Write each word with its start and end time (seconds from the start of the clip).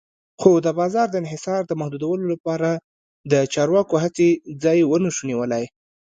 خو 0.39 0.51
د 0.65 0.67
بازار 0.79 1.07
د 1.09 1.15
انحصار 1.23 1.61
د 1.67 1.71
محدودولو 1.81 2.25
لپاره 2.33 2.69
د 3.31 3.33
چارواکو 3.53 3.95
هڅې 4.03 4.29
ځای 4.63 4.79
ونشو 4.83 5.23
نیولی. 5.29 5.63